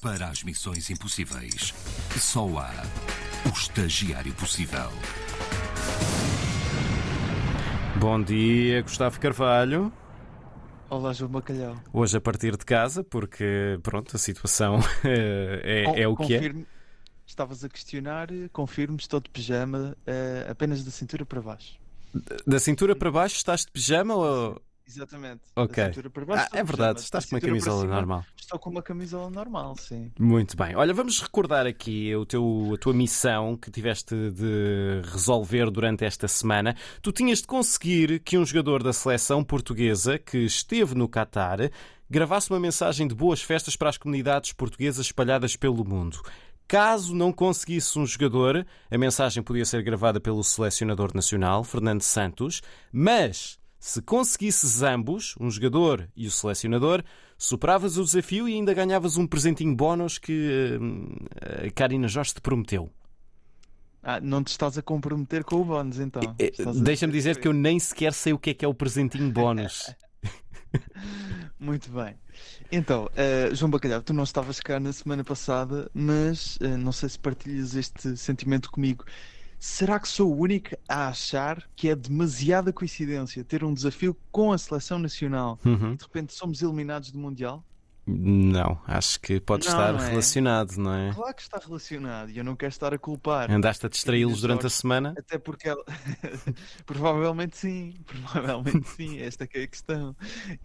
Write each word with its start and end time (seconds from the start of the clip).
Para 0.00 0.28
as 0.28 0.44
missões 0.44 0.90
impossíveis, 0.90 1.74
só 2.16 2.46
há 2.58 2.72
o 3.46 3.52
estagiário 3.52 4.32
possível. 4.34 4.88
Bom 7.98 8.22
dia, 8.22 8.80
Gustavo 8.82 9.18
Carvalho. 9.18 9.92
Olá, 10.88 11.12
João 11.12 11.32
Bacalhau. 11.32 11.76
Hoje 11.92 12.16
a 12.16 12.20
partir 12.20 12.56
de 12.56 12.64
casa, 12.64 13.02
porque 13.02 13.80
pronto, 13.82 14.14
a 14.14 14.18
situação 14.20 14.78
é, 15.02 15.84
é, 15.84 16.02
é 16.02 16.06
o 16.06 16.16
que 16.16 16.36
é. 16.36 16.54
Estavas 17.26 17.64
a 17.64 17.68
questionar, 17.68 18.28
confirmo, 18.52 18.98
estou 18.98 19.18
de 19.18 19.28
pijama, 19.28 19.96
uh, 20.06 20.50
apenas 20.50 20.84
da 20.84 20.92
cintura 20.92 21.26
para 21.26 21.42
baixo. 21.42 21.76
Da 22.46 22.60
cintura 22.60 22.94
para 22.94 23.10
baixo 23.10 23.34
estás 23.34 23.62
de 23.62 23.72
pijama 23.72 24.14
ou, 24.14 24.62
Exatamente. 24.88 25.42
Ok. 25.54 25.84
Ah, 26.34 26.48
é 26.54 26.64
verdade, 26.64 27.00
estás 27.00 27.26
com 27.26 27.36
uma 27.36 27.40
camisola 27.40 27.82
cima, 27.82 27.94
normal. 27.94 28.24
Estou 28.36 28.58
com 28.58 28.70
uma 28.70 28.82
camisola 28.82 29.28
normal, 29.28 29.76
sim. 29.76 30.10
Muito 30.18 30.56
bem. 30.56 30.74
Olha, 30.74 30.94
vamos 30.94 31.20
recordar 31.20 31.66
aqui 31.66 32.14
o 32.16 32.24
teu, 32.24 32.72
a 32.74 32.78
tua 32.78 32.94
missão 32.94 33.54
que 33.54 33.70
tiveste 33.70 34.14
de 34.30 35.02
resolver 35.04 35.70
durante 35.70 36.06
esta 36.06 36.26
semana. 36.26 36.74
Tu 37.02 37.12
tinhas 37.12 37.40
de 37.40 37.46
conseguir 37.46 38.20
que 38.20 38.38
um 38.38 38.46
jogador 38.46 38.82
da 38.82 38.92
seleção 38.92 39.44
portuguesa 39.44 40.18
que 40.18 40.38
esteve 40.38 40.94
no 40.94 41.06
Qatar 41.06 41.70
gravasse 42.08 42.50
uma 42.50 42.58
mensagem 42.58 43.06
de 43.06 43.14
boas 43.14 43.42
festas 43.42 43.76
para 43.76 43.90
as 43.90 43.98
comunidades 43.98 44.52
portuguesas 44.54 45.04
espalhadas 45.04 45.54
pelo 45.54 45.84
mundo. 45.84 46.22
Caso 46.66 47.14
não 47.14 47.32
conseguisse 47.32 47.98
um 47.98 48.06
jogador, 48.06 48.66
a 48.90 48.98
mensagem 48.98 49.42
podia 49.42 49.64
ser 49.64 49.82
gravada 49.82 50.20
pelo 50.20 50.44
selecionador 50.44 51.14
nacional, 51.14 51.64
Fernando 51.64 52.02
Santos, 52.02 52.62
mas 52.92 53.57
se 53.78 54.02
conseguisses 54.02 54.82
ambos, 54.82 55.34
um 55.38 55.50
jogador 55.50 56.08
e 56.16 56.26
o 56.26 56.30
selecionador, 56.30 57.02
superavas 57.36 57.96
o 57.96 58.04
desafio 58.04 58.48
e 58.48 58.54
ainda 58.54 58.74
ganhavas 58.74 59.16
um 59.16 59.26
presentinho 59.26 59.74
bónus 59.74 60.18
que 60.18 60.78
uh, 60.80 61.66
a 61.66 61.70
Karina 61.70 62.08
Jorge 62.08 62.34
te 62.34 62.40
prometeu. 62.40 62.90
Ah, 64.02 64.20
não 64.20 64.42
te 64.42 64.48
estás 64.48 64.78
a 64.78 64.82
comprometer 64.82 65.44
com 65.44 65.56
o 65.56 65.64
bónus, 65.64 65.98
então. 65.98 66.22
Deixa-me 66.82 67.12
dizer 67.12 67.38
que 67.38 67.46
eu 67.46 67.52
nem 67.52 67.78
sequer 67.78 68.12
sei 68.12 68.32
o 68.32 68.38
que 68.38 68.50
é 68.50 68.54
que 68.54 68.64
é 68.64 68.68
o 68.68 68.74
presentinho 68.74 69.30
bónus. 69.30 69.94
Muito 71.58 71.90
bem. 71.90 72.14
Então, 72.70 73.06
uh, 73.06 73.54
João 73.54 73.70
Bacalhau, 73.70 74.02
tu 74.02 74.12
não 74.12 74.24
estavas 74.24 74.60
cá 74.60 74.78
na 74.78 74.92
semana 74.92 75.24
passada, 75.24 75.90
mas 75.92 76.56
uh, 76.56 76.78
não 76.78 76.92
sei 76.92 77.08
se 77.08 77.18
partilhas 77.18 77.74
este 77.74 78.16
sentimento 78.16 78.70
comigo. 78.70 79.04
Será 79.58 79.98
que 79.98 80.08
sou 80.08 80.32
o 80.32 80.40
único 80.40 80.76
a 80.88 81.08
achar 81.08 81.68
que 81.74 81.88
é 81.88 81.96
demasiada 81.96 82.72
coincidência 82.72 83.42
ter 83.42 83.64
um 83.64 83.74
desafio 83.74 84.16
com 84.30 84.52
a 84.52 84.58
seleção 84.58 84.98
nacional 84.98 85.58
uhum. 85.64 85.92
e 85.92 85.96
de 85.96 86.04
repente 86.04 86.32
somos 86.32 86.62
eliminados 86.62 87.10
do 87.10 87.18
Mundial? 87.18 87.64
Não, 88.10 88.80
acho 88.86 89.20
que 89.20 89.38
pode 89.38 89.66
não, 89.66 89.72
estar 89.72 89.92
não 89.92 90.02
é? 90.02 90.08
relacionado, 90.08 90.76
não 90.78 90.94
é? 90.94 91.12
Claro 91.12 91.34
que 91.34 91.42
está 91.42 91.58
relacionado 91.58 92.30
e 92.30 92.38
eu 92.38 92.44
não 92.44 92.56
quero 92.56 92.70
estar 92.70 92.94
a 92.94 92.98
culpar. 92.98 93.50
Andaste 93.50 93.84
a 93.84 93.88
distraí-los 93.88 94.40
durante 94.40 94.64
a 94.64 94.70
semana? 94.70 95.12
Até 95.18 95.36
porque 95.36 95.68
ela... 95.68 95.84
provavelmente 96.86 97.58
sim, 97.58 97.96
provavelmente 98.06 98.88
sim, 98.88 99.20
esta 99.20 99.44
é 99.44 99.62
a 99.62 99.66
questão. 99.66 100.16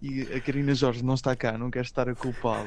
E 0.02 0.21
a 0.21 0.39
Karina 0.39 0.73
Jorge 0.73 1.03
não 1.03 1.16
está 1.16 1.36
cá, 1.36 1.58
não 1.58 1.69
quero 1.69 1.86
estar 1.86 2.08
a 2.08 2.16
culpá-la. 2.16 2.66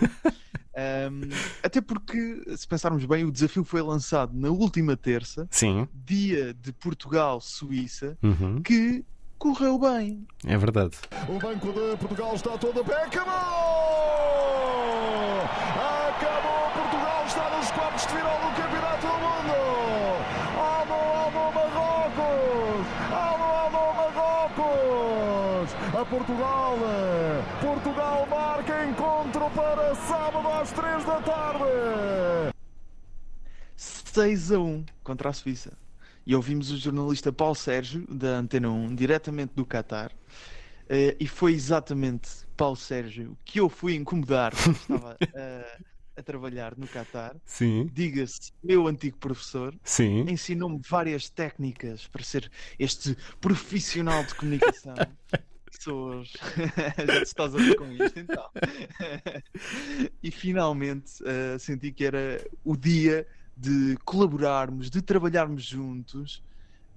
Um, 0.76 1.20
até 1.64 1.80
porque, 1.80 2.42
se 2.56 2.68
pensarmos 2.68 3.04
bem, 3.06 3.24
o 3.24 3.32
desafio 3.32 3.64
foi 3.64 3.80
lançado 3.80 4.38
na 4.38 4.50
última 4.50 4.96
terça, 4.96 5.48
Sim. 5.50 5.88
dia 5.94 6.52
de 6.52 6.72
Portugal-Suíça, 6.72 8.18
uhum. 8.22 8.60
que 8.62 9.04
correu 9.38 9.78
bem. 9.78 10.26
É 10.44 10.56
verdade. 10.56 10.96
O 11.28 11.38
banco 11.38 11.72
de 11.72 11.96
Portugal 11.96 12.34
está 12.34 12.58
todo 12.58 12.80
a 12.80 12.84
pé. 12.84 13.04
Acabou! 13.04 13.32
Acabou! 16.08 16.70
Portugal 16.74 17.24
está 17.26 17.56
nos 17.56 17.70
quartos 17.70 18.02
de 18.06 18.12
final 18.12 18.38
do 18.38 18.54
Campeonato 18.56 19.06
do 19.06 19.12
Mundo! 19.12 19.54
Alô, 20.58 21.00
alô, 21.24 21.52
Marrocos! 21.52 22.86
Alô, 23.12 23.48
alô, 23.64 23.94
Marrocos! 23.94 25.70
A 25.96 26.04
Portugal! 26.04 26.76
Portugal 27.58 28.26
marca 28.26 28.84
encontro 28.84 29.48
para 29.52 29.94
sábado 29.94 30.46
às 30.46 30.70
3 30.70 31.04
da 31.06 31.22
tarde! 31.22 32.52
6 33.74 34.52
a 34.52 34.58
1 34.58 34.84
contra 35.02 35.30
a 35.30 35.32
Suíça. 35.32 35.72
E 36.26 36.34
ouvimos 36.34 36.70
o 36.70 36.76
jornalista 36.76 37.32
Paulo 37.32 37.54
Sérgio, 37.54 38.06
da 38.10 38.36
Antena 38.36 38.68
1, 38.68 38.94
diretamente 38.94 39.54
do 39.54 39.64
Qatar. 39.64 40.12
Uh, 40.82 41.16
e 41.18 41.26
foi 41.26 41.54
exatamente 41.54 42.28
Paulo 42.58 42.76
Sérgio 42.76 43.34
que 43.42 43.58
eu 43.58 43.70
fui 43.70 43.94
incomodar 43.94 44.52
quando 44.54 44.76
estava 44.76 45.14
uh, 45.14 45.84
a 46.14 46.22
trabalhar 46.22 46.76
no 46.76 46.86
Qatar. 46.86 47.36
Sim. 47.42 47.90
Diga-se, 47.90 48.52
meu 48.62 48.86
antigo 48.86 49.16
professor. 49.16 49.74
Sim. 49.82 50.26
Ensinou-me 50.28 50.78
várias 50.86 51.30
técnicas 51.30 52.06
para 52.06 52.22
ser 52.22 52.52
este 52.78 53.16
profissional 53.40 54.22
de 54.24 54.34
comunicação. 54.34 54.94
Pessoas. 55.76 56.32
Já 56.98 57.06
te 57.06 57.22
estás 57.22 57.54
a 57.54 57.58
ver 57.58 57.76
com 57.76 57.90
isto, 57.92 58.18
então. 58.18 58.50
e 60.22 60.30
finalmente 60.30 61.22
uh, 61.22 61.58
senti 61.58 61.92
que 61.92 62.04
era 62.04 62.44
o 62.64 62.76
dia 62.76 63.26
de 63.56 63.96
colaborarmos, 64.04 64.90
de 64.90 65.00
trabalharmos 65.00 65.64
juntos, 65.64 66.42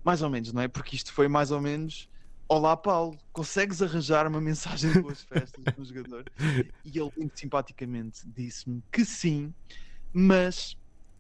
mais 0.04 0.22
ou 0.22 0.30
menos, 0.30 0.52
não 0.52 0.62
é? 0.62 0.68
Porque 0.68 0.96
isto 0.96 1.14
foi 1.14 1.28
mais 1.28 1.52
ou 1.52 1.62
menos. 1.62 2.10
Olá, 2.48 2.76
Paulo, 2.76 3.18
consegues 3.32 3.82
arranjar 3.82 4.26
uma 4.28 4.42
mensagem 4.42 4.92
de 4.92 5.02
boas 5.02 5.22
festas 5.24 5.64
no 5.78 5.86
jogador? 5.86 6.26
E 6.84 6.98
ele, 6.98 7.12
muito 7.16 7.40
simpaticamente, 7.40 8.22
disse-me 8.26 8.84
que 8.92 9.06
sim, 9.06 9.54
mas 10.12 10.76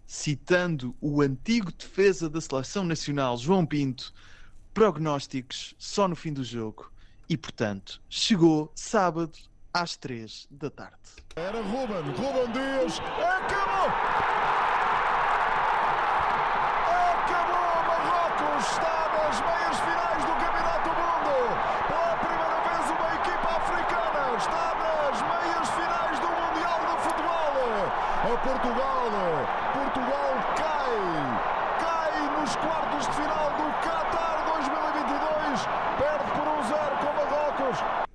citando 0.07 0.95
o 0.99 1.21
antigo 1.21 1.71
defesa 1.71 2.27
da 2.27 2.41
seleção 2.41 2.83
nacional, 2.83 3.37
João 3.37 3.63
Pinto, 3.63 4.11
prognósticos 4.73 5.75
só 5.77 6.07
no 6.07 6.15
fim 6.15 6.33
do 6.33 6.43
jogo. 6.43 6.91
E, 7.29 7.37
portanto, 7.37 8.01
chegou 8.09 8.71
sábado 8.75 9.37
às 9.73 9.95
três 9.95 10.47
da 10.49 10.69
tarde. 10.69 10.97
Era 11.35 11.61
Ruben, 11.61 12.01
Ruben 12.17 12.51
Dias, 12.51 12.99
acabou! 12.99 14.39
está 18.59 19.07
nas 19.15 19.39
meias 19.39 19.79
finais 19.79 20.25
do 20.25 20.33
Campeonato 20.35 20.89
do 20.89 20.95
Mundo. 20.99 21.31
Pela 21.87 22.15
primeira 22.17 22.59
vez, 22.67 22.83
uma 22.91 23.09
equipa 23.15 23.49
africana 23.55 24.37
está 24.37 24.75
nas 24.75 25.21
meias 25.21 25.69
finais 25.69 26.19
do 26.19 26.27
Mundial 26.27 26.79
de 26.83 26.95
Futebol. 27.03 27.55
A 28.19 28.37
Portugal, 28.37 29.11
Portugal 29.73 30.33
cai, 30.57 30.99
cai 31.79 32.39
nos 32.39 32.55
quartos 32.57 33.07
de 33.07 33.13
final 33.13 33.51
do 33.53 33.71
Qatar 33.81 34.43
2022, 34.45 35.67
perde 35.97 36.31
por 36.31 36.47
um 36.47 36.63
zero 36.67 36.98
Marrocos. 37.59 38.09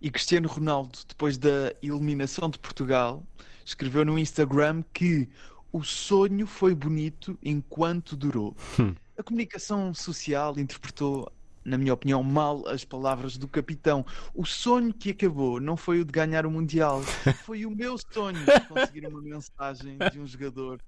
E 0.00 0.10
Cristiano 0.10 0.48
Ronaldo, 0.48 0.98
depois 1.06 1.38
da 1.38 1.72
eliminação 1.82 2.50
de 2.50 2.58
Portugal, 2.58 3.22
escreveu 3.64 4.04
no 4.04 4.18
Instagram 4.18 4.82
que 4.92 5.28
o 5.72 5.82
sonho 5.84 6.46
foi 6.46 6.74
bonito 6.74 7.38
enquanto 7.42 8.16
durou. 8.16 8.56
Hum. 8.80 8.94
A 9.16 9.22
comunicação 9.22 9.94
social 9.94 10.58
interpretou, 10.58 11.30
na 11.64 11.78
minha 11.78 11.94
opinião, 11.94 12.22
mal 12.22 12.66
as 12.66 12.84
palavras 12.84 13.36
do 13.36 13.46
capitão. 13.46 14.04
O 14.34 14.44
sonho 14.44 14.92
que 14.92 15.10
acabou 15.10 15.60
não 15.60 15.76
foi 15.76 16.00
o 16.00 16.04
de 16.04 16.10
ganhar 16.10 16.44
o 16.46 16.50
Mundial, 16.50 17.02
foi 17.44 17.64
o 17.64 17.70
meu 17.70 17.96
sonho 18.12 18.44
de 18.44 18.60
conseguir 18.66 19.06
uma 19.06 19.22
mensagem 19.22 19.98
de 20.10 20.18
um 20.18 20.26
jogador 20.26 20.80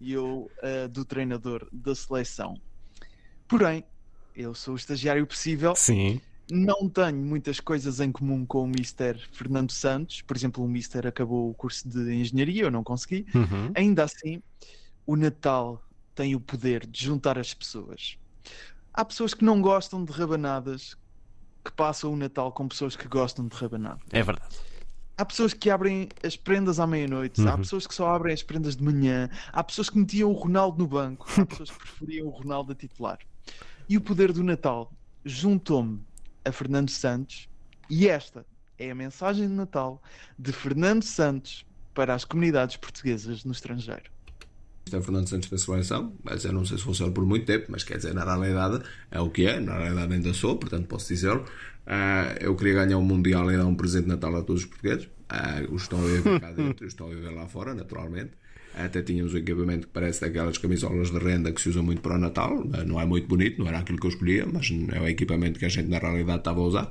e 0.00 0.12
eu 0.12 0.50
uh, 0.62 0.88
do 0.88 1.04
treinador 1.04 1.68
da 1.70 1.94
seleção. 1.94 2.54
Porém, 3.46 3.84
eu 4.34 4.54
sou 4.54 4.74
o 4.74 4.76
estagiário 4.76 5.26
possível. 5.26 5.74
Sim 5.76 6.20
não 6.52 6.86
tenho 6.88 7.16
muitas 7.16 7.60
coisas 7.60 7.98
em 7.98 8.12
comum 8.12 8.44
com 8.44 8.64
o 8.64 8.66
Mr. 8.66 9.18
Fernando 9.32 9.72
Santos. 9.72 10.20
Por 10.20 10.36
exemplo, 10.36 10.62
o 10.62 10.68
Mr. 10.68 11.08
acabou 11.08 11.50
o 11.50 11.54
curso 11.54 11.88
de 11.88 12.14
engenharia, 12.14 12.64
eu 12.64 12.70
não 12.70 12.84
consegui. 12.84 13.26
Uhum. 13.34 13.72
Ainda 13.74 14.04
assim, 14.04 14.42
o 15.06 15.16
Natal 15.16 15.82
tem 16.14 16.34
o 16.34 16.40
poder 16.40 16.86
de 16.86 17.04
juntar 17.04 17.38
as 17.38 17.54
pessoas. 17.54 18.18
Há 18.92 19.04
pessoas 19.04 19.32
que 19.32 19.44
não 19.44 19.62
gostam 19.62 20.04
de 20.04 20.12
rabanadas 20.12 20.94
que 21.64 21.72
passam 21.72 22.12
o 22.12 22.16
Natal 22.16 22.52
com 22.52 22.68
pessoas 22.68 22.96
que 22.96 23.08
gostam 23.08 23.48
de 23.48 23.56
rabanadas. 23.56 24.02
É 24.12 24.22
verdade. 24.22 24.54
Há 25.16 25.24
pessoas 25.24 25.54
que 25.54 25.70
abrem 25.70 26.08
as 26.22 26.36
prendas 26.36 26.80
à 26.80 26.86
meia-noite, 26.86 27.40
uhum. 27.40 27.48
há 27.48 27.56
pessoas 27.56 27.86
que 27.86 27.94
só 27.94 28.14
abrem 28.14 28.34
as 28.34 28.42
prendas 28.42 28.76
de 28.76 28.82
manhã, 28.82 29.30
há 29.52 29.62
pessoas 29.62 29.88
que 29.88 29.96
metiam 29.96 30.30
o 30.30 30.34
Ronaldo 30.34 30.78
no 30.78 30.88
banco, 30.88 31.26
há 31.38 31.46
pessoas 31.46 31.70
que 31.70 31.78
preferiam 31.78 32.26
o 32.26 32.30
Ronaldo 32.30 32.72
a 32.72 32.74
titular. 32.74 33.18
E 33.92 33.96
o 33.98 34.00
poder 34.00 34.32
do 34.32 34.42
Natal 34.42 34.90
juntou-me 35.22 36.00
a 36.46 36.50
Fernando 36.50 36.88
Santos 36.88 37.46
e 37.90 38.08
esta 38.08 38.46
é 38.78 38.90
a 38.90 38.94
mensagem 38.94 39.46
de 39.46 39.52
Natal 39.52 40.02
de 40.38 40.50
Fernando 40.50 41.02
Santos 41.02 41.66
para 41.92 42.14
as 42.14 42.24
comunidades 42.24 42.78
portuguesas 42.78 43.44
no 43.44 43.52
estrangeiro. 43.52 44.10
Isto 44.86 44.96
é 44.96 45.02
Fernando 45.02 45.28
Santos 45.28 45.50
da 45.50 45.58
seleção, 45.58 46.16
mas 46.24 46.42
eu 46.46 46.54
não 46.54 46.64
sei 46.64 46.78
se 46.78 46.84
funciona 46.84 47.12
por 47.12 47.26
muito 47.26 47.44
tempo, 47.44 47.66
mas 47.68 47.84
quer 47.84 47.98
dizer, 47.98 48.14
na 48.14 48.24
realidade 48.24 48.82
é 49.10 49.20
o 49.20 49.28
que 49.28 49.44
é, 49.44 49.60
na 49.60 49.76
realidade 49.76 50.14
ainda 50.14 50.32
sou, 50.32 50.56
portanto 50.56 50.86
posso 50.86 51.08
dizer 51.08 51.38
Ah, 51.84 52.34
eu 52.40 52.56
queria 52.56 52.72
ganhar 52.86 52.96
o 52.96 53.02
Mundial 53.02 53.52
e 53.52 53.58
dar 53.58 53.66
um 53.66 53.74
presente 53.74 54.04
de 54.04 54.08
Natal 54.08 54.34
a 54.36 54.42
todos 54.42 54.62
os 54.62 54.68
portugueses. 54.68 55.06
Ah, 55.28 55.60
os 55.70 55.82
estão 55.82 56.02
a 56.02 56.06
viver 56.06 56.40
cá 56.40 56.50
dentro, 56.52 56.86
os 56.86 56.94
estão 56.94 57.08
a 57.08 57.10
viver 57.10 57.34
lá 57.34 57.46
fora, 57.46 57.74
naturalmente. 57.74 58.30
Até 58.74 59.02
tínhamos 59.02 59.34
um 59.34 59.38
equipamento 59.38 59.86
que 59.86 59.92
parece 59.92 60.20
daquelas 60.22 60.58
camisolas 60.58 61.10
de 61.10 61.18
renda 61.18 61.52
que 61.52 61.60
se 61.60 61.68
usa 61.68 61.82
muito 61.82 62.00
para 62.00 62.14
o 62.16 62.18
Natal. 62.18 62.64
Não 62.86 63.00
é 63.00 63.04
muito 63.04 63.28
bonito, 63.28 63.58
não 63.60 63.68
era 63.68 63.78
aquilo 63.78 63.98
que 63.98 64.06
eu 64.06 64.10
escolhia, 64.10 64.46
mas 64.50 64.70
é 64.92 65.00
o 65.00 65.08
equipamento 65.08 65.58
que 65.58 65.64
a 65.66 65.68
gente 65.68 65.88
na 65.88 65.98
realidade 65.98 66.38
estava 66.38 66.60
a 66.60 66.64
usar. 66.64 66.90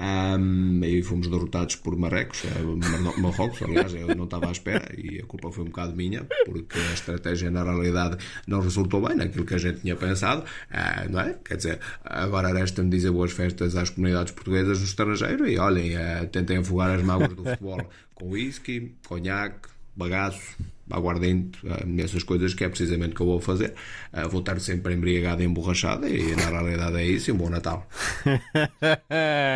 Um, 0.00 0.80
e 0.84 1.02
fomos 1.02 1.26
derrotados 1.26 1.74
por 1.74 1.96
Marrecos, 1.96 2.44
eh, 2.44 2.62
Mar- 2.62 3.18
Marrocos, 3.18 3.60
aliás, 3.62 3.92
eu 3.92 4.14
não 4.14 4.26
estava 4.26 4.46
à 4.46 4.52
espera 4.52 4.88
e 4.96 5.18
a 5.18 5.24
culpa 5.24 5.50
foi 5.50 5.64
um 5.64 5.66
bocado 5.66 5.96
minha, 5.96 6.24
porque 6.44 6.78
a 6.78 6.92
estratégia 6.92 7.50
na 7.50 7.64
realidade 7.64 8.16
não 8.46 8.60
resultou 8.60 9.04
bem 9.04 9.16
naquilo 9.16 9.44
que 9.44 9.54
a 9.54 9.58
gente 9.58 9.80
tinha 9.80 9.96
pensado, 9.96 10.44
ah, 10.70 11.04
não 11.10 11.18
é? 11.18 11.36
Quer 11.44 11.56
dizer, 11.56 11.80
agora 12.04 12.52
resta-me 12.52 12.90
dizer 12.90 13.10
boas 13.10 13.32
festas 13.32 13.74
às 13.74 13.90
comunidades 13.90 14.32
portuguesas 14.32 14.78
no 14.78 14.84
estrangeiro 14.84 15.48
e 15.48 15.58
olhem, 15.58 15.96
eh, 15.96 16.26
tentem 16.30 16.58
afogar 16.58 16.92
as 16.94 17.02
mágoas 17.02 17.34
do 17.34 17.42
futebol 17.42 17.84
com 18.14 18.28
whisky, 18.30 18.94
conhaque, 19.04 19.68
bagaço, 19.98 20.56
aguardente, 20.90 21.58
eh, 21.66 22.02
essas 22.02 22.22
coisas 22.22 22.54
que 22.54 22.64
é 22.64 22.68
precisamente 22.68 23.12
o 23.12 23.16
que 23.16 23.22
eu 23.22 23.26
vou 23.26 23.40
fazer. 23.40 23.74
Eh, 24.12 24.26
vou 24.28 24.40
estar 24.40 24.58
sempre 24.60 24.94
embriagado 24.94 25.42
e 25.42 25.44
emborrachado 25.44 26.06
e 26.08 26.34
na 26.36 26.48
realidade 26.48 26.96
é 26.96 27.04
isso 27.04 27.30
e 27.30 27.32
um 27.32 27.36
bom 27.36 27.50
Natal. 27.50 27.86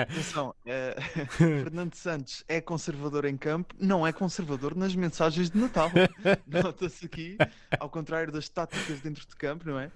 Atenção, 0.02 0.54
eh, 0.66 0.96
Fernando 1.30 1.94
Santos 1.94 2.44
é 2.48 2.60
conservador 2.60 3.24
em 3.24 3.36
campo, 3.36 3.74
não 3.78 4.06
é 4.06 4.12
conservador 4.12 4.76
nas 4.76 4.94
mensagens 4.94 5.48
de 5.48 5.58
Natal. 5.58 5.90
Nota-se 6.46 7.06
aqui, 7.06 7.36
ao 7.78 7.88
contrário 7.88 8.32
das 8.32 8.48
táticas 8.48 9.00
dentro 9.00 9.26
de 9.26 9.36
campo, 9.36 9.68
não 9.68 9.78
é? 9.78 9.90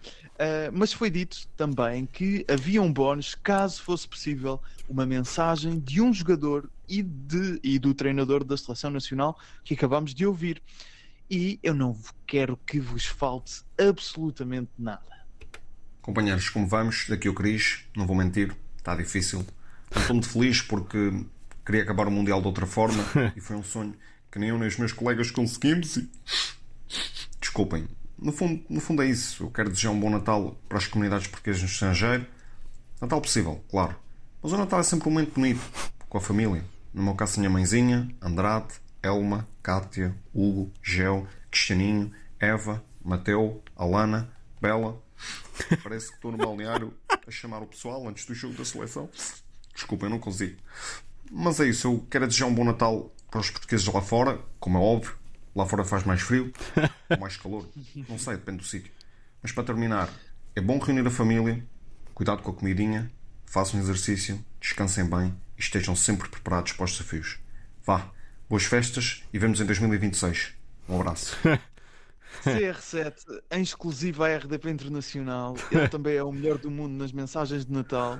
Mas 0.72 0.92
foi 0.92 1.10
dito 1.10 1.48
também 1.56 2.06
que 2.06 2.44
havia 2.48 2.80
um 2.80 2.92
bónus 2.92 3.34
caso 3.34 3.82
fosse 3.82 4.06
possível 4.06 4.60
uma 4.88 5.04
mensagem 5.04 5.78
de 5.78 6.00
um 6.00 6.12
jogador 6.12 6.70
e, 6.88 7.02
de, 7.02 7.60
e 7.62 7.78
do 7.78 7.94
treinador 7.94 8.44
da 8.44 8.56
Seleção 8.56 8.90
Nacional 8.90 9.38
que 9.64 9.74
acabamos 9.74 10.14
de 10.14 10.26
ouvir. 10.26 10.62
E 11.30 11.58
eu 11.62 11.74
não 11.74 11.98
quero 12.26 12.56
que 12.64 12.78
vos 12.78 13.04
falte 13.04 13.62
absolutamente 13.78 14.70
nada. 14.78 15.04
Companheiros, 16.00 16.48
como 16.48 16.66
vamos? 16.66 17.06
Daqui 17.08 17.28
o 17.28 17.34
Cris, 17.34 17.84
não 17.96 18.06
vou 18.06 18.14
mentir, 18.14 18.54
está 18.78 18.94
difícil. 18.94 19.44
Estou 19.94 20.14
muito 20.14 20.28
feliz 20.28 20.62
porque 20.62 21.24
queria 21.64 21.82
acabar 21.82 22.06
o 22.06 22.10
Mundial 22.10 22.40
de 22.40 22.46
outra 22.46 22.66
forma 22.66 23.02
e 23.34 23.40
foi 23.40 23.56
um 23.56 23.62
sonho 23.62 23.94
que 24.30 24.38
nem 24.38 24.50
eu 24.50 24.58
nem 24.58 24.68
os 24.68 24.76
meus 24.76 24.92
colegas 24.92 25.30
conseguimos 25.30 25.96
e... 25.96 26.08
Desculpem, 27.40 27.88
no 28.18 28.32
fundo, 28.32 28.62
no 28.68 28.80
fundo 28.80 29.02
é 29.02 29.06
isso. 29.06 29.44
Eu 29.44 29.50
quero 29.50 29.70
desejar 29.70 29.90
um 29.90 29.98
bom 29.98 30.10
Natal 30.10 30.56
para 30.68 30.78
as 30.78 30.86
comunidades 30.86 31.26
portuguesas 31.26 31.62
no 31.62 31.68
estrangeiro. 31.68 32.26
Natal 33.00 33.20
possível, 33.20 33.62
claro. 33.70 33.96
Mas 34.42 34.52
o 34.52 34.56
Natal 34.56 34.80
é 34.80 34.82
sempre 34.82 35.08
um 35.08 35.12
momento 35.12 35.34
bonito, 35.34 35.60
com 36.08 36.18
a 36.18 36.20
família. 36.20 36.64
No 36.96 37.02
meu 37.02 37.14
caso, 37.14 37.38
minha 37.38 37.50
mãezinha, 37.50 38.08
Andrade, 38.22 38.72
Elma, 39.02 39.46
Cátia, 39.62 40.16
Hugo, 40.32 40.72
Gel, 40.82 41.28
Cristianinho, 41.50 42.10
Eva, 42.40 42.82
Mateu, 43.04 43.62
Alana, 43.76 44.32
Bela. 44.62 44.98
Parece 45.84 46.08
que 46.08 46.14
estou 46.14 46.32
no 46.32 46.38
balneário 46.38 46.94
a 47.10 47.30
chamar 47.30 47.62
o 47.62 47.66
pessoal 47.66 48.08
antes 48.08 48.24
do 48.24 48.34
jogo 48.34 48.54
da 48.54 48.64
seleção. 48.64 49.10
Desculpa, 49.74 50.06
eu 50.06 50.10
não 50.10 50.18
consigo. 50.18 50.56
Mas 51.30 51.60
é 51.60 51.66
isso, 51.66 51.86
eu 51.86 52.06
quero 52.10 52.26
desejar 52.26 52.46
um 52.46 52.54
bom 52.54 52.64
Natal 52.64 53.12
para 53.30 53.40
os 53.40 53.50
portugueses 53.50 53.86
lá 53.86 54.00
fora, 54.00 54.40
como 54.58 54.78
é 54.78 54.80
óbvio. 54.80 55.18
Lá 55.54 55.66
fora 55.66 55.84
faz 55.84 56.02
mais 56.02 56.22
frio 56.22 56.50
ou 57.10 57.18
mais 57.18 57.36
calor. 57.36 57.68
Não 58.08 58.18
sei, 58.18 58.36
depende 58.36 58.58
do 58.60 58.64
sítio. 58.64 58.90
Mas 59.42 59.52
para 59.52 59.64
terminar, 59.64 60.10
é 60.54 60.62
bom 60.62 60.78
reunir 60.78 61.06
a 61.06 61.10
família, 61.10 61.62
cuidado 62.14 62.42
com 62.42 62.52
a 62.52 62.54
comidinha, 62.54 63.10
façam 63.44 63.78
exercício, 63.78 64.42
descansem 64.58 65.04
bem 65.04 65.36
e 65.58 65.60
estejam 65.60 65.96
sempre 65.96 66.28
preparados 66.28 66.72
para 66.72 66.84
os 66.84 66.92
desafios. 66.92 67.38
Vá, 67.84 68.10
boas 68.48 68.64
festas 68.64 69.22
e 69.32 69.38
vemos 69.38 69.60
em 69.60 69.66
2026. 69.66 70.54
Um 70.88 71.00
abraço. 71.00 71.36
CR7 72.44 73.14
em 73.50 73.62
exclusivo 73.62 74.22
à 74.24 74.36
RDP 74.36 74.70
Internacional. 74.70 75.56
Ele 75.70 75.88
também 75.88 76.16
é 76.16 76.22
o 76.22 76.32
melhor 76.32 76.58
do 76.58 76.70
mundo 76.70 76.92
nas 76.92 77.12
mensagens 77.12 77.64
de 77.64 77.72
Natal. 77.72 78.18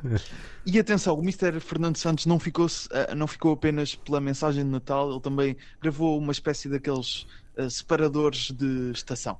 E 0.65 0.79
atenção, 0.79 1.15
o 1.15 1.23
Mr. 1.23 1.61
Fernando 1.61 1.97
Santos 1.97 2.27
não 2.27 2.39
ficou, 2.39 2.67
eh, 2.91 3.15
não 3.15 3.27
ficou 3.27 3.53
apenas 3.53 3.95
pela 3.95 4.21
mensagem 4.21 4.65
de 4.65 4.71
Natal, 4.71 5.11
ele 5.11 5.21
também 5.21 5.57
gravou 5.81 6.19
uma 6.19 6.33
espécie 6.33 6.69
daqueles 6.69 7.27
eh, 7.57 7.69
separadores 7.69 8.51
de 8.51 8.93
estação. 8.93 9.39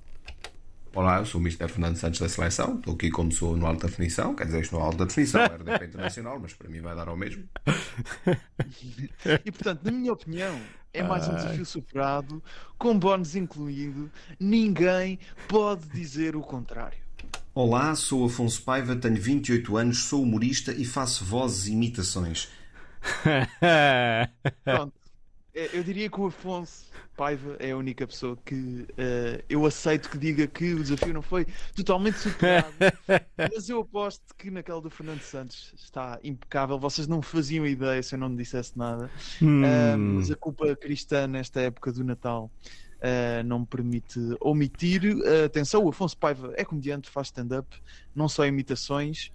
Olá, 0.97 1.19
eu 1.19 1.27
sou 1.27 1.39
o 1.39 1.45
Mr. 1.45 1.69
Fernando 1.69 1.97
Santos 1.97 2.19
da 2.21 2.27
Seleção, 2.27 2.77
estou 2.77 2.95
aqui 2.95 3.11
como 3.11 3.31
sou 3.31 3.55
no 3.55 3.67
Alta 3.67 3.87
Definição, 3.87 4.35
quer 4.35 4.47
dizer, 4.47 4.63
estou 4.63 4.81
no 4.81 4.87
Alta 4.87 5.05
Definição, 5.05 5.43
é 5.43 5.45
RDP 5.45 5.85
Internacional, 5.85 6.41
mas 6.41 6.55
para 6.55 6.71
mim 6.71 6.81
vai 6.81 6.97
dar 6.97 7.07
ao 7.07 7.17
mesmo. 7.19 7.45
E 9.45 9.53
portanto, 9.53 9.83
na 9.85 9.91
minha 9.91 10.11
opinião, 10.11 10.59
é 10.95 11.03
mais 11.03 11.29
um 11.29 11.35
desafio 11.35 11.67
superado, 11.67 12.43
com 12.79 12.99
bónus 12.99 13.37
incluído. 13.37 14.11
Ninguém 14.41 15.19
pode 15.47 15.87
dizer 15.89 16.35
o 16.35 16.41
contrário. 16.41 16.97
Olá, 17.55 17.95
sou 17.95 18.25
Afonso 18.25 18.63
Paiva, 18.63 18.97
tenho 18.97 19.21
28 19.21 19.77
anos, 19.77 20.05
sou 20.05 20.23
humorista 20.23 20.73
e 20.73 20.87
faço 20.87 21.27
vozes 21.27 21.67
e 21.67 21.73
imitações. 21.73 22.49
Pronto. 24.65 24.96
Eh, 25.57 25.71
Eu 25.73 25.83
diria 25.83 26.11
que 26.11 26.21
o 26.21 26.27
Afonso 26.27 26.85
Paiva 27.17 27.57
é 27.59 27.71
a 27.71 27.77
única 27.77 28.07
pessoa 28.07 28.37
que 28.45 28.87
eh, 28.99 29.43
eu 29.49 29.65
aceito 29.65 30.11
que 30.11 30.19
diga 30.19 30.47
que 30.47 30.75
o 30.75 30.83
desafio 30.83 31.15
não 31.15 31.23
foi 31.23 31.47
totalmente 31.75 32.19
superado. 32.19 32.69
mas 33.37 33.69
eu 33.71 33.81
aposto 33.81 34.35
que 34.37 34.51
naquela 34.51 34.83
do 34.83 34.91
Fernando 34.91 35.23
Santos 35.23 35.73
está 35.75 36.21
impecável. 36.23 36.79
Vocês 36.79 37.09
não 37.09 37.23
faziam 37.23 37.67
ideia 37.67 38.03
se 38.03 38.15
eu 38.15 38.19
não 38.19 38.29
me 38.29 38.37
dissesse 38.37 38.77
nada. 38.77 39.11
Ah, 39.43 39.97
mas 39.97 40.31
a 40.31 40.37
culpa 40.37 40.77
cristã 40.77 41.27
nesta 41.27 41.61
época 41.63 41.91
do 41.91 42.05
Natal 42.05 42.51
ah, 43.01 43.43
não 43.43 43.61
me 43.61 43.67
permite 43.67 44.19
omitir. 44.41 45.03
Atenção, 45.45 45.85
o 45.85 45.89
Afonso 45.89 46.19
Paiva 46.19 46.53
é 46.57 46.65
comediante, 46.67 47.09
faz 47.09 47.29
stand-up, 47.29 47.69
não 48.15 48.29
só 48.29 48.45
imitações. 48.45 49.31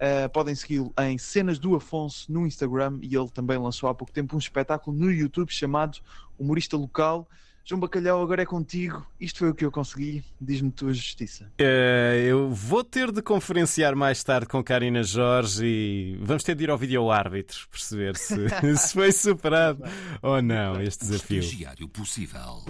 Ah, 0.00 0.28
podem 0.28 0.54
segui-lo 0.54 0.92
em 1.00 1.16
Cenas 1.18 1.58
do 1.58 1.74
Afonso 1.74 2.30
no 2.30 2.46
Instagram 2.46 2.98
e 3.02 3.16
ele 3.16 3.28
também 3.30 3.58
lançou 3.58 3.88
há 3.88 3.94
pouco 3.94 4.12
tempo 4.12 4.36
um 4.36 4.38
espetáculo 4.38 4.96
no 4.96 5.10
YouTube 5.10 5.50
chamado 5.50 5.98
Humorista 6.38 6.76
Local. 6.76 7.28
João 7.68 7.80
Bacalhau, 7.80 8.22
agora 8.22 8.42
é 8.42 8.46
contigo. 8.46 9.04
Isto 9.18 9.40
foi 9.40 9.50
o 9.50 9.54
que 9.54 9.64
eu 9.64 9.72
consegui. 9.72 10.22
Diz-me 10.40 10.70
tua 10.70 10.92
justiça. 10.92 11.50
Eh, 11.58 12.26
eu 12.28 12.48
vou 12.48 12.84
ter 12.84 13.10
de 13.10 13.20
conferenciar 13.20 13.96
mais 13.96 14.22
tarde 14.22 14.46
com 14.46 14.62
Karina 14.62 15.02
Jorge 15.02 15.66
e 15.66 16.16
vamos 16.22 16.44
ter 16.44 16.54
de 16.54 16.62
ir 16.62 16.70
ao 16.70 16.78
vídeo 16.78 17.10
árbitro 17.10 17.66
perceber 17.68 18.16
se, 18.16 18.36
se 18.78 18.92
foi 18.92 19.10
superado 19.10 19.82
ou 20.22 20.40
não 20.40 20.80
este 20.80 21.06
desafio. 21.06 21.40
estagiário 21.40 21.88
possível. 21.88 22.62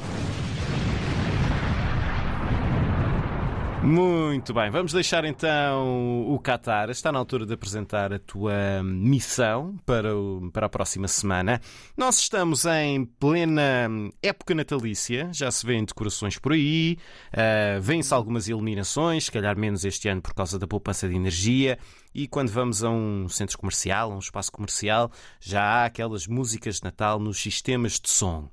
Muito 3.86 4.52
bem, 4.52 4.68
vamos 4.68 4.92
deixar 4.92 5.24
então 5.24 6.26
o 6.28 6.40
Qatar. 6.40 6.90
Está 6.90 7.12
na 7.12 7.20
altura 7.20 7.46
de 7.46 7.54
apresentar 7.54 8.12
a 8.12 8.18
tua 8.18 8.82
missão 8.82 9.76
para, 9.86 10.14
o- 10.16 10.50
para 10.52 10.66
a 10.66 10.68
próxima 10.68 11.06
semana. 11.06 11.60
Nós 11.96 12.18
estamos 12.18 12.64
em 12.64 13.04
plena 13.04 13.88
época 14.20 14.56
natalícia, 14.56 15.30
já 15.32 15.48
se 15.52 15.64
vêem 15.64 15.84
decorações 15.84 16.36
por 16.36 16.52
aí, 16.52 16.98
ah, 17.32 17.78
vêm-se 17.80 18.12
algumas 18.12 18.48
eliminações, 18.48 19.26
se 19.26 19.30
calhar 19.30 19.56
menos 19.56 19.84
este 19.84 20.08
ano 20.08 20.20
por 20.20 20.34
causa 20.34 20.58
da 20.58 20.66
poupança 20.66 21.08
de 21.08 21.14
energia. 21.14 21.78
E 22.12 22.26
quando 22.26 22.48
vamos 22.50 22.82
a 22.82 22.90
um 22.90 23.28
centro 23.28 23.56
comercial, 23.56 24.10
a 24.10 24.16
um 24.16 24.18
espaço 24.18 24.50
comercial, 24.50 25.12
já 25.40 25.62
há 25.62 25.84
aquelas 25.84 26.26
músicas 26.26 26.76
de 26.76 26.84
Natal 26.84 27.20
nos 27.20 27.38
sistemas 27.40 28.00
de 28.00 28.10
som. 28.10 28.50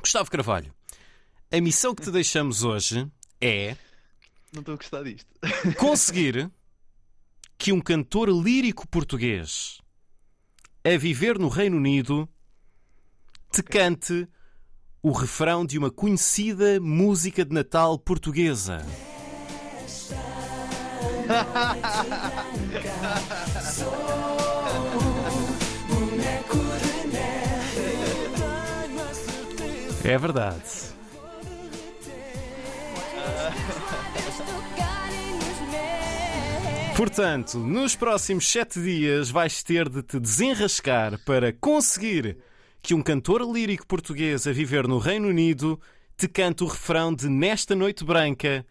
Gustavo 0.00 0.28
Carvalho, 0.28 0.74
a 1.52 1.60
missão 1.60 1.94
que 1.94 2.02
te 2.02 2.10
deixamos 2.10 2.64
hoje 2.64 3.06
é 3.40 3.76
Não 4.52 4.60
estou 4.60 4.74
a 4.74 4.76
gostar 4.76 5.02
disto. 5.04 5.28
conseguir 5.78 6.50
que 7.56 7.72
um 7.72 7.80
cantor 7.80 8.28
lírico 8.28 8.86
português 8.86 9.78
a 10.84 10.96
viver 10.98 11.38
no 11.38 11.48
Reino 11.48 11.76
Unido 11.76 12.28
te 13.50 13.62
cante 13.62 14.28
o 15.02 15.12
refrão 15.12 15.64
de 15.64 15.78
uma 15.78 15.90
conhecida 15.90 16.78
música 16.80 17.44
de 17.44 17.52
Natal 17.52 17.98
portuguesa. 17.98 18.84
É 30.04 30.18
verdade. 30.18 30.91
Portanto, 36.96 37.58
nos 37.58 37.96
próximos 37.96 38.46
sete 38.48 38.80
dias 38.80 39.30
vais 39.30 39.62
ter 39.62 39.88
de 39.88 40.02
te 40.02 40.20
desenrascar 40.20 41.18
para 41.24 41.52
conseguir 41.52 42.36
que 42.82 42.94
um 42.94 43.02
cantor 43.02 43.42
lírico 43.42 43.86
português 43.86 44.46
a 44.46 44.52
viver 44.52 44.86
no 44.86 44.98
Reino 44.98 45.28
Unido 45.28 45.80
te 46.16 46.28
cante 46.28 46.62
o 46.62 46.66
refrão 46.66 47.14
de 47.14 47.28
Nesta 47.28 47.74
Noite 47.74 48.04
Branca 48.04 48.64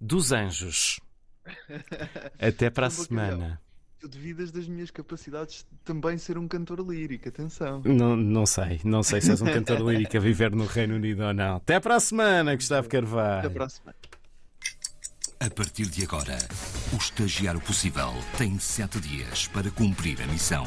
dos 0.00 0.32
Anjos. 0.32 1.00
Até 2.40 2.70
para 2.70 2.86
a 2.86 2.90
semana. 2.90 3.60
Tu 4.00 4.08
duvidas 4.08 4.50
das 4.50 4.66
minhas 4.66 4.90
capacidades 4.90 5.66
de 5.70 5.78
também 5.84 6.16
ser 6.16 6.38
um 6.38 6.48
cantor 6.48 6.80
lírico, 6.80 7.28
atenção. 7.28 7.82
Não, 7.84 8.16
não 8.16 8.46
sei, 8.46 8.80
não 8.84 9.02
sei 9.02 9.20
se 9.20 9.30
és 9.30 9.42
um 9.42 9.46
cantor 9.46 9.80
lírico 9.80 10.16
a 10.16 10.20
viver 10.20 10.50
no 10.50 10.64
Reino 10.64 10.96
Unido 10.96 11.24
ou 11.24 11.34
não. 11.34 11.56
Até 11.56 11.78
para 11.78 11.96
a 11.96 12.00
semana, 12.00 12.54
Gustavo 12.54 12.88
Carvalho. 12.88 13.46
Até 13.46 13.50
para 13.50 13.64
a 13.66 13.68
semana. 13.68 13.96
A 15.46 15.50
partir 15.50 15.86
de 15.86 16.02
agora, 16.02 16.36
o 16.92 16.96
estagiário 16.96 17.60
possível 17.60 18.12
tem 18.36 18.58
sete 18.58 18.98
dias 18.98 19.46
para 19.46 19.70
cumprir 19.70 20.20
a 20.20 20.26
missão. 20.26 20.66